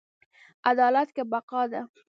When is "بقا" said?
1.31-1.61